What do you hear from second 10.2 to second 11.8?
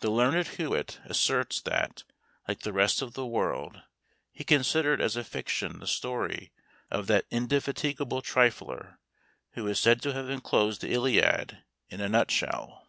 enclosed the Iliad